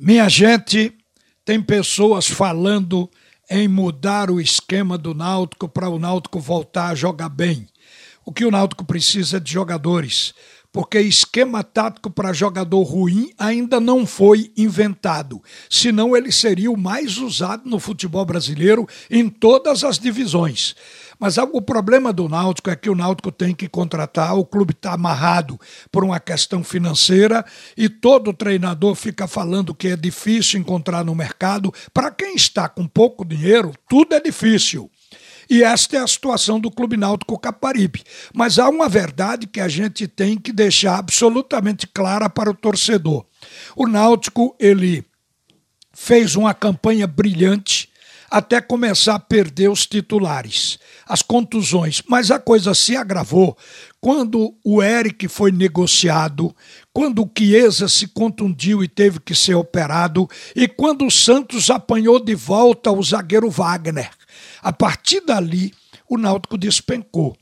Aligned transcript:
Minha 0.00 0.28
gente, 0.28 0.92
tem 1.44 1.60
pessoas 1.60 2.28
falando 2.28 3.10
em 3.50 3.66
mudar 3.66 4.30
o 4.30 4.40
esquema 4.40 4.96
do 4.96 5.12
Náutico 5.12 5.68
para 5.68 5.88
o 5.88 5.98
Náutico 5.98 6.38
voltar 6.38 6.90
a 6.90 6.94
jogar 6.94 7.28
bem. 7.28 7.66
O 8.24 8.32
que 8.32 8.44
o 8.44 8.50
Náutico 8.52 8.84
precisa 8.84 9.38
é 9.38 9.40
de 9.40 9.50
jogadores, 9.50 10.34
porque 10.70 11.00
esquema 11.00 11.64
tático 11.64 12.08
para 12.12 12.32
jogador 12.32 12.80
ruim 12.84 13.32
ainda 13.36 13.80
não 13.80 14.06
foi 14.06 14.52
inventado. 14.56 15.42
Senão 15.68 16.16
ele 16.16 16.30
seria 16.30 16.70
o 16.70 16.76
mais 16.76 17.18
usado 17.18 17.68
no 17.68 17.80
futebol 17.80 18.24
brasileiro 18.24 18.86
em 19.10 19.28
todas 19.28 19.82
as 19.82 19.98
divisões. 19.98 20.76
Mas 21.18 21.36
o 21.36 21.60
problema 21.60 22.12
do 22.12 22.28
Náutico 22.28 22.70
é 22.70 22.76
que 22.76 22.88
o 22.88 22.94
Náutico 22.94 23.32
tem 23.32 23.54
que 23.54 23.68
contratar, 23.68 24.36
o 24.36 24.44
clube 24.44 24.72
está 24.72 24.92
amarrado 24.92 25.58
por 25.90 26.04
uma 26.04 26.20
questão 26.20 26.62
financeira 26.62 27.44
e 27.76 27.88
todo 27.88 28.32
treinador 28.32 28.94
fica 28.94 29.26
falando 29.26 29.74
que 29.74 29.88
é 29.88 29.96
difícil 29.96 30.60
encontrar 30.60 31.04
no 31.04 31.14
mercado. 31.14 31.72
Para 31.92 32.10
quem 32.10 32.36
está 32.36 32.68
com 32.68 32.86
pouco 32.86 33.24
dinheiro, 33.24 33.72
tudo 33.88 34.14
é 34.14 34.20
difícil. 34.20 34.90
E 35.50 35.62
esta 35.62 35.96
é 35.96 36.00
a 36.00 36.06
situação 36.06 36.60
do 36.60 36.70
Clube 36.70 36.96
Náutico 36.96 37.38
Caparibe. 37.38 38.04
Mas 38.34 38.58
há 38.58 38.68
uma 38.68 38.88
verdade 38.88 39.46
que 39.46 39.60
a 39.60 39.68
gente 39.68 40.06
tem 40.06 40.36
que 40.36 40.52
deixar 40.52 40.98
absolutamente 40.98 41.86
clara 41.86 42.28
para 42.28 42.50
o 42.50 42.54
torcedor. 42.54 43.24
O 43.74 43.86
Náutico, 43.86 44.54
ele 44.60 45.04
fez 45.94 46.36
uma 46.36 46.52
campanha 46.52 47.06
brilhante 47.06 47.87
até 48.30 48.60
começar 48.60 49.14
a 49.14 49.18
perder 49.18 49.70
os 49.70 49.86
titulares, 49.86 50.78
as 51.06 51.22
contusões. 51.22 52.02
Mas 52.06 52.30
a 52.30 52.38
coisa 52.38 52.74
se 52.74 52.96
agravou 52.96 53.56
quando 54.00 54.54
o 54.64 54.82
Eric 54.82 55.28
foi 55.28 55.50
negociado, 55.50 56.54
quando 56.92 57.22
o 57.22 57.30
Chiesa 57.36 57.88
se 57.88 58.08
contundiu 58.08 58.82
e 58.82 58.88
teve 58.88 59.18
que 59.18 59.34
ser 59.34 59.54
operado, 59.54 60.28
e 60.54 60.68
quando 60.68 61.06
o 61.06 61.10
Santos 61.10 61.70
apanhou 61.70 62.22
de 62.22 62.34
volta 62.34 62.92
o 62.92 63.02
zagueiro 63.02 63.50
Wagner. 63.50 64.10
A 64.62 64.72
partir 64.72 65.20
dali, 65.20 65.72
o 66.08 66.16
Náutico 66.16 66.56
despencou. 66.56 67.36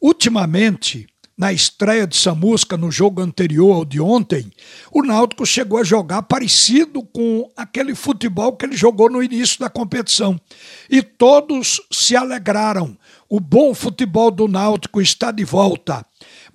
Ultimamente, 0.00 1.06
na 1.36 1.52
estreia 1.52 2.06
de 2.06 2.16
Samusca 2.16 2.76
no 2.76 2.90
jogo 2.90 3.20
anterior 3.20 3.74
ao 3.74 3.84
de 3.84 4.00
ontem, 4.00 4.50
o 4.90 5.02
Náutico 5.02 5.44
chegou 5.44 5.78
a 5.78 5.84
jogar 5.84 6.22
parecido 6.22 7.02
com 7.02 7.50
aquele 7.56 7.94
futebol 7.94 8.56
que 8.56 8.64
ele 8.64 8.76
jogou 8.76 9.10
no 9.10 9.22
início 9.22 9.60
da 9.60 9.68
competição. 9.68 10.40
E 10.88 11.02
todos 11.02 11.80
se 11.92 12.16
alegraram. 12.16 12.96
O 13.28 13.40
bom 13.40 13.74
futebol 13.74 14.30
do 14.30 14.48
Náutico 14.48 15.00
está 15.00 15.30
de 15.30 15.44
volta 15.44 16.06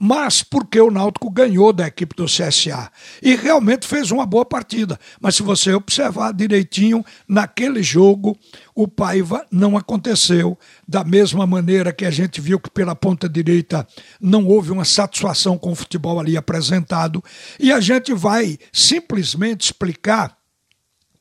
mas 0.03 0.41
porque 0.41 0.81
o 0.81 0.89
Náutico 0.89 1.29
ganhou 1.29 1.71
da 1.71 1.85
equipe 1.85 2.15
do 2.15 2.25
CSA 2.25 2.91
e 3.21 3.35
realmente 3.35 3.85
fez 3.85 4.09
uma 4.09 4.25
boa 4.25 4.43
partida. 4.43 4.99
Mas 5.19 5.35
se 5.35 5.43
você 5.43 5.71
observar 5.75 6.33
direitinho, 6.33 7.05
naquele 7.27 7.83
jogo 7.83 8.35
o 8.73 8.87
Paiva 8.87 9.45
não 9.51 9.77
aconteceu. 9.77 10.57
Da 10.87 11.03
mesma 11.03 11.45
maneira 11.45 11.93
que 11.93 12.03
a 12.03 12.09
gente 12.09 12.41
viu 12.41 12.59
que 12.59 12.71
pela 12.71 12.95
ponta 12.95 13.29
direita 13.29 13.87
não 14.19 14.47
houve 14.47 14.71
uma 14.71 14.85
satisfação 14.85 15.55
com 15.55 15.71
o 15.71 15.75
futebol 15.75 16.19
ali 16.19 16.35
apresentado. 16.35 17.23
E 17.59 17.71
a 17.71 17.79
gente 17.79 18.11
vai 18.11 18.57
simplesmente 18.73 19.65
explicar 19.65 20.35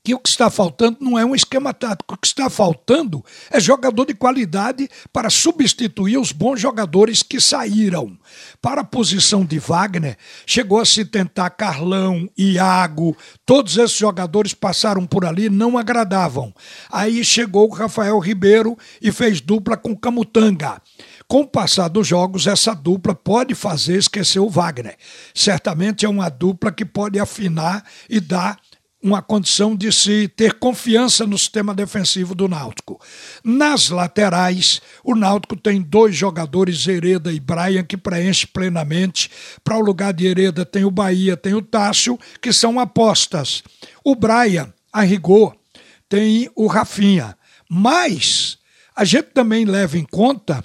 que 0.02 0.14
o 0.14 0.18
que 0.18 0.28
está 0.28 0.48
faltando 0.48 0.98
não 1.00 1.18
é 1.18 1.24
um 1.24 1.34
esquema 1.34 1.74
tático, 1.74 2.14
o 2.14 2.16
que 2.16 2.26
está 2.26 2.48
faltando 2.48 3.24
é 3.50 3.60
jogador 3.60 4.06
de 4.06 4.14
qualidade 4.14 4.88
para 5.12 5.28
substituir 5.28 6.16
os 6.16 6.32
bons 6.32 6.60
jogadores 6.60 7.22
que 7.22 7.40
saíram. 7.40 8.18
Para 8.62 8.80
a 8.80 8.84
posição 8.84 9.44
de 9.44 9.58
Wagner, 9.58 10.16
chegou 10.46 10.80
a 10.80 10.86
se 10.86 11.04
tentar 11.04 11.50
Carlão, 11.50 12.28
Iago, 12.36 13.16
todos 13.44 13.76
esses 13.76 13.96
jogadores 13.96 14.54
passaram 14.54 15.06
por 15.06 15.24
ali, 15.24 15.50
não 15.50 15.76
agradavam. 15.76 16.54
Aí 16.90 17.22
chegou 17.22 17.68
o 17.68 17.74
Rafael 17.74 18.18
Ribeiro 18.18 18.78
e 19.02 19.12
fez 19.12 19.40
dupla 19.40 19.76
com 19.76 19.96
Camutanga. 19.96 20.80
Com 21.28 21.42
o 21.42 21.46
passar 21.46 21.88
dos 21.88 22.08
jogos, 22.08 22.46
essa 22.46 22.74
dupla 22.74 23.14
pode 23.14 23.54
fazer 23.54 23.96
esquecer 23.98 24.40
o 24.40 24.48
Wagner. 24.48 24.96
Certamente 25.34 26.04
é 26.04 26.08
uma 26.08 26.28
dupla 26.28 26.72
que 26.72 26.84
pode 26.84 27.20
afinar 27.20 27.84
e 28.08 28.18
dar 28.18 28.58
uma 29.02 29.22
condição 29.22 29.74
de 29.74 29.90
se 29.90 30.28
ter 30.28 30.54
confiança 30.54 31.26
no 31.26 31.38
sistema 31.38 31.74
defensivo 31.74 32.34
do 32.34 32.46
Náutico. 32.46 33.00
Nas 33.42 33.88
laterais, 33.88 34.82
o 35.02 35.14
Náutico 35.14 35.56
tem 35.56 35.80
dois 35.80 36.14
jogadores, 36.14 36.86
Hereda 36.86 37.32
e 37.32 37.40
Brian, 37.40 37.82
que 37.82 37.96
preenche 37.96 38.46
plenamente. 38.46 39.30
Para 39.64 39.78
o 39.78 39.80
lugar 39.80 40.12
de 40.12 40.26
Hereda 40.26 40.66
tem 40.66 40.84
o 40.84 40.90
Bahia, 40.90 41.36
tem 41.36 41.54
o 41.54 41.62
Tássio, 41.62 42.18
que 42.42 42.52
são 42.52 42.78
apostas. 42.78 43.62
O 44.04 44.14
Brian, 44.14 44.72
a 44.92 45.02
rigor, 45.02 45.56
tem 46.08 46.50
o 46.54 46.66
Rafinha. 46.66 47.36
Mas 47.68 48.58
a 48.94 49.04
gente 49.04 49.28
também 49.32 49.64
leva 49.64 49.96
em 49.96 50.04
conta 50.04 50.62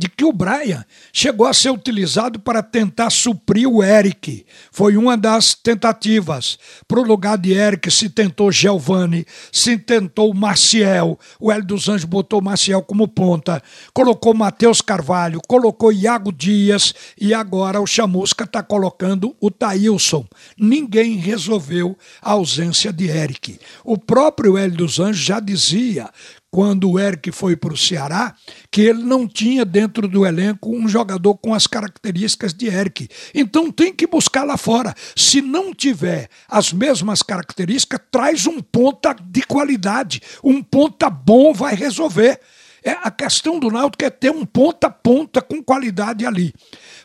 de 0.00 0.08
que 0.08 0.24
o 0.24 0.32
Brian 0.32 0.82
chegou 1.12 1.46
a 1.46 1.52
ser 1.52 1.68
utilizado 1.68 2.40
para 2.40 2.62
tentar 2.62 3.10
suprir 3.10 3.68
o 3.68 3.84
Eric. 3.84 4.46
Foi 4.72 4.96
uma 4.96 5.14
das 5.14 5.54
tentativas. 5.54 6.58
Para 6.88 7.00
o 7.00 7.04
lugar 7.04 7.36
de 7.36 7.52
Eric 7.52 7.90
se 7.90 8.08
tentou 8.08 8.50
Giovanni, 8.50 9.26
se 9.52 9.76
tentou 9.76 10.32
Maciel. 10.32 11.20
O 11.38 11.52
Hélio 11.52 11.66
dos 11.66 11.86
Anjos 11.86 12.06
botou 12.06 12.40
Maciel 12.40 12.80
como 12.80 13.06
ponta, 13.06 13.62
colocou 13.92 14.32
Matheus 14.32 14.80
Carvalho, 14.80 15.38
colocou 15.46 15.92
Iago 15.92 16.32
Dias 16.32 16.94
e 17.20 17.34
agora 17.34 17.78
o 17.78 17.86
Chamusca 17.86 18.44
está 18.44 18.62
colocando 18.62 19.36
o 19.38 19.50
Taílson. 19.50 20.24
Ninguém 20.58 21.16
resolveu 21.16 21.94
a 22.22 22.30
ausência 22.30 22.90
de 22.90 23.06
Eric. 23.06 23.60
O 23.84 23.98
próprio 23.98 24.56
Hélio 24.56 24.78
dos 24.78 24.98
Anjos 24.98 25.22
já 25.22 25.40
dizia 25.40 26.08
quando 26.50 26.90
o 26.90 26.98
Eric 26.98 27.30
foi 27.30 27.56
para 27.56 27.72
o 27.72 27.76
Ceará, 27.76 28.34
que 28.70 28.80
ele 28.82 29.02
não 29.04 29.26
tinha 29.26 29.64
dentro 29.64 30.08
do 30.08 30.26
elenco 30.26 30.74
um 30.74 30.88
jogador 30.88 31.36
com 31.36 31.54
as 31.54 31.66
características 31.66 32.52
de 32.52 32.66
Eric. 32.66 33.08
Então 33.34 33.70
tem 33.70 33.94
que 33.94 34.06
buscar 34.06 34.44
lá 34.44 34.56
fora. 34.56 34.94
Se 35.14 35.40
não 35.40 35.72
tiver 35.72 36.28
as 36.48 36.72
mesmas 36.72 37.22
características, 37.22 38.00
traz 38.10 38.46
um 38.46 38.60
ponta 38.60 39.14
de 39.14 39.42
qualidade. 39.42 40.20
Um 40.42 40.62
ponta 40.62 41.08
bom 41.08 41.52
vai 41.52 41.74
resolver. 41.74 42.40
É, 42.82 42.92
a 42.92 43.10
questão 43.10 43.58
do 43.58 43.70
Náutico 43.70 44.04
é 44.04 44.10
ter 44.10 44.30
um 44.30 44.46
ponta-ponta 44.46 45.42
com 45.42 45.62
qualidade 45.62 46.24
ali. 46.24 46.52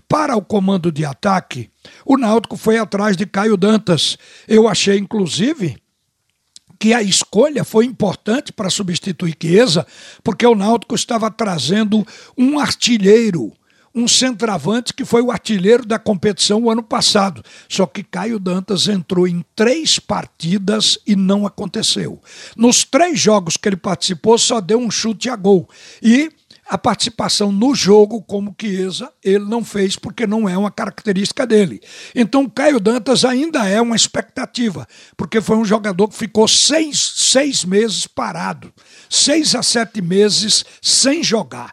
Para 0.07 0.35
o 0.35 0.41
comando 0.41 0.91
de 0.91 1.03
ataque, 1.03 1.69
o 2.05 2.17
Náutico 2.17 2.55
foi 2.55 2.77
atrás 2.77 3.17
de 3.17 3.25
Caio 3.25 3.57
Dantas. 3.57 4.17
Eu 4.47 4.67
achei, 4.67 4.97
inclusive, 4.97 5.75
que 6.79 6.93
a 6.93 7.01
escolha 7.01 7.63
foi 7.63 7.85
importante 7.85 8.51
para 8.51 8.69
substituir 8.69 9.35
Chiesa, 9.41 9.85
porque 10.23 10.45
o 10.45 10.55
Náutico 10.55 10.95
estava 10.95 11.29
trazendo 11.31 12.05
um 12.37 12.59
artilheiro, 12.59 13.51
um 13.95 14.09
centroavante 14.09 14.93
que 14.93 15.05
foi 15.05 15.21
o 15.21 15.31
artilheiro 15.31 15.85
da 15.85 15.97
competição 15.97 16.61
o 16.63 16.69
ano 16.69 16.83
passado. 16.83 17.41
Só 17.69 17.85
que 17.85 18.03
Caio 18.03 18.37
Dantas 18.37 18.89
entrou 18.89 19.25
em 19.25 19.43
três 19.55 19.97
partidas 19.97 20.99
e 21.07 21.15
não 21.15 21.47
aconteceu. 21.47 22.21
Nos 22.57 22.83
três 22.83 23.17
jogos 23.17 23.55
que 23.55 23.69
ele 23.69 23.77
participou, 23.77 24.37
só 24.37 24.59
deu 24.59 24.77
um 24.77 24.91
chute 24.91 25.29
a 25.29 25.35
gol. 25.37 25.69
E 26.03 26.29
a 26.67 26.77
participação 26.77 27.51
no 27.51 27.75
jogo 27.75 28.21
como 28.23 28.55
Chiesa 28.59 29.11
ele 29.23 29.45
não 29.45 29.63
fez 29.63 29.95
porque 29.95 30.25
não 30.25 30.49
é 30.49 30.57
uma 30.57 30.71
característica 30.71 31.45
dele. 31.45 31.79
Então 32.13 32.49
Caio 32.49 32.79
Dantas 32.79 33.23
ainda 33.23 33.67
é 33.67 33.79
uma 33.79 33.95
expectativa, 33.95 34.87
porque 35.15 35.39
foi 35.39 35.57
um 35.57 35.65
jogador 35.65 36.07
que 36.07 36.15
ficou 36.15 36.47
seis, 36.47 37.13
seis 37.15 37.63
meses 37.63 38.07
parado, 38.07 38.73
seis 39.09 39.53
a 39.53 39.61
sete 39.61 40.01
meses 40.01 40.65
sem 40.81 41.23
jogar. 41.23 41.71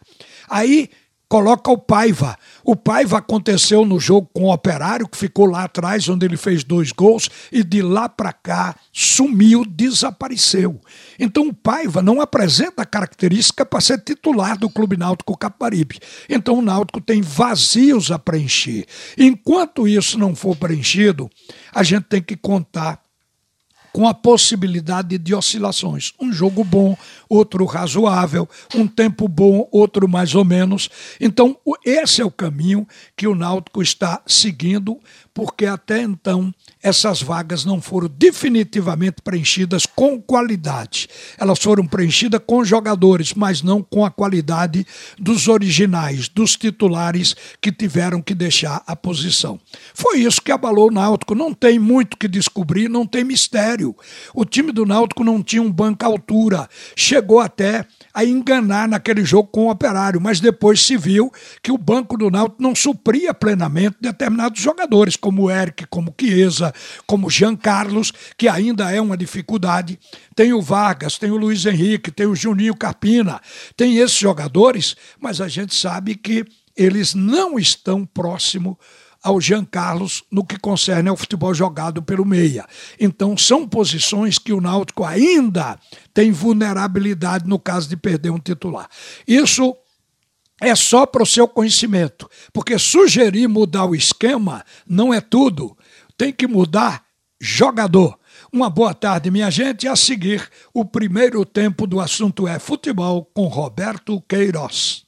Aí 0.49 0.91
coloca 1.33 1.71
o 1.71 1.79
Paiva. 1.79 2.37
O 2.63 2.77
Paiva 2.77 3.17
aconteceu 3.17 3.87
no 3.87 3.99
jogo 3.99 4.29
com 4.35 4.43
o 4.43 4.53
Operário, 4.53 5.09
que 5.09 5.17
ficou 5.17 5.47
lá 5.47 5.65
atrás, 5.65 6.07
onde 6.07 6.27
ele 6.27 6.37
fez 6.37 6.63
dois 6.63 6.93
gols, 6.93 7.31
e 7.51 7.65
de 7.65 7.81
lá 7.81 8.07
para 8.07 8.35
cá 8.35 8.77
sumiu, 8.93 9.65
desapareceu. 9.65 10.79
Então 11.19 11.49
o 11.49 11.55
Paiva 11.55 12.03
não 12.03 12.21
apresenta 12.21 12.85
característica 12.85 13.65
para 13.65 13.81
ser 13.81 14.05
titular 14.05 14.59
do 14.59 14.69
Clube 14.69 14.99
Náutico 14.99 15.35
Caparibe. 15.35 15.99
Então 16.29 16.59
o 16.59 16.63
Náutico 16.63 17.01
tem 17.01 17.23
vazios 17.23 18.11
a 18.11 18.19
preencher. 18.19 18.85
Enquanto 19.17 19.89
isso 19.89 20.19
não 20.19 20.37
for 20.37 20.55
preenchido, 20.55 21.31
a 21.75 21.83
gente 21.83 22.05
tem 22.05 22.21
que 22.21 22.37
contar 22.37 23.01
com 23.93 24.09
a 24.09 24.15
possibilidade 24.15 25.19
de 25.19 25.35
oscilações. 25.35 26.13
Um 26.19 26.33
jogo 26.33 26.65
bom, 26.65 26.97
outro 27.33 27.65
razoável, 27.65 28.49
um 28.75 28.87
tempo 28.87 29.27
bom, 29.27 29.67
outro 29.73 30.07
mais 30.07 30.35
ou 30.35 30.45
menos. 30.45 30.91
Então, 31.21 31.57
esse 31.85 32.21
é 32.21 32.25
o 32.25 32.31
caminho 32.31 32.87
que 33.17 33.27
o 33.27 33.35
Náutico 33.35 33.83
está 33.83 34.21
seguindo 34.27 34.99
porque 35.35 35.67
até 35.67 36.03
então 36.03 36.55
essas 36.83 37.23
vagas 37.23 37.65
não 37.65 37.81
foram 37.81 38.09
definitivamente 38.09 39.23
preenchidas 39.23 39.87
com 39.87 40.21
qualidade. 40.21 41.09
Elas 41.39 41.59
foram 41.59 41.87
preenchidas 41.87 42.41
com 42.47 42.65
jogadores, 42.65 43.33
mas 43.35 43.63
não 43.63 43.83
com 43.83 44.05
a 44.05 44.11
qualidade 44.11 44.87
dos 45.19 45.49
originais, 45.49 46.29
dos 46.29 46.57
titulares 46.57 47.35
que 47.61 47.73
tiveram 47.73 48.21
que 48.21 48.35
deixar 48.35 48.83
a 48.87 48.97
posição. 48.97 49.61
Foi 49.95 50.21
isso 50.21 50.43
que 50.43 50.53
abalou 50.53 50.89
o 50.89 50.93
Náutico. 50.93 51.35
Não 51.35 51.55
tem 51.55 51.79
muito 51.79 52.17
que 52.17 52.29
descobrir, 52.29 52.89
não 52.89 53.07
tem 53.07 53.25
mistério. 53.25 53.97
O 54.35 54.45
time 54.45 54.73
do 54.73 54.85
Náutico 54.85 55.25
não 55.25 55.43
tinha 55.43 55.63
um 55.63 55.73
banco 55.73 56.05
à 56.05 56.09
altura. 56.09 56.69
Chegou 57.23 57.39
até 57.39 57.87
a 58.13 58.25
enganar 58.25 58.89
naquele 58.89 59.25
jogo 59.25 59.49
com 59.49 59.67
o 59.67 59.71
Operário, 59.71 60.21
mas 60.21 60.41
depois 60.41 60.85
se 60.85 60.97
viu 60.97 61.33
que 61.63 61.71
o 61.71 61.79
banco 61.79 62.17
do 62.17 62.29
Náutico 62.29 62.61
não 62.61 62.75
supria 62.75 63.33
plenamente 63.33 63.97
determinados 64.01 64.61
jogadores, 64.61 65.15
como 65.15 65.43
o 65.43 65.51
Eric, 65.51 65.87
como 65.87 66.13
Chiesa, 66.21 66.75
como 67.07 67.31
Jean 67.31 67.55
Carlos, 67.55 68.13
que 68.37 68.49
ainda 68.49 68.91
é 68.91 69.01
uma 69.01 69.17
dificuldade. 69.17 70.01
Tem 70.35 70.53
o 70.53 70.61
Vargas, 70.61 71.17
tem 71.17 71.31
o 71.31 71.37
Luiz 71.37 71.65
Henrique, 71.65 72.11
tem 72.11 72.27
o 72.27 72.35
Juninho 72.35 72.75
Carpina, 72.75 73.41
tem 73.77 73.99
esses 73.99 74.19
jogadores, 74.19 74.97
mas 75.21 75.41
a 75.41 75.47
gente 75.47 75.77
sabe 75.77 76.17
que 76.17 76.45
eles 76.77 77.15
não 77.15 77.57
estão 77.57 78.05
próximo 78.05 78.77
ao 79.23 79.41
Jean 79.41 79.65
Carlos 79.65 80.25
no 80.31 80.45
que 80.45 80.59
concerne 80.59 81.09
ao 81.09 81.17
futebol 81.17 81.55
jogado 81.55 82.03
pelo 82.03 82.25
meia. 82.25 82.67
Então 82.99 83.37
são 83.37 83.69
posições 83.69 84.39
que 84.39 84.53
o 84.53 84.61
Náutico 84.61 85.05
ainda 85.05 85.79
tem 86.13 86.33
vulnerabilidade 86.33 87.47
no 87.47 87.59
caso 87.59 87.89
de 87.89 87.97
perder 87.97 88.31
um 88.31 88.39
titular. 88.39 88.89
Isso 89.27 89.77
é 90.61 90.75
só 90.75 91.07
para 91.07 91.23
o 91.23 91.27
seu 91.27 91.47
conhecimento, 91.49 92.29
porque 92.53 92.79
sugerir 92.79 93.49
mudar 93.49 93.85
o 93.85 93.95
esquema 93.95 94.65
não 94.87 95.13
é 95.13 95.21
tudo. 95.21 95.77
Tem 96.17 96.33
que 96.33 96.47
mudar 96.47 97.05
jogador. 97.41 98.19
Uma 98.53 98.71
boa 98.71 98.95
tarde, 98.95 99.31
minha 99.31 99.51
gente. 99.51 99.89
A 99.89 99.97
seguir, 99.97 100.49
o 100.73 100.85
primeiro 100.85 101.45
tempo 101.45 101.87
do 101.87 101.99
assunto 101.99 102.47
é 102.47 102.59
futebol 102.59 103.25
com 103.35 103.47
Roberto 103.47 104.21
Queiroz. 104.29 105.05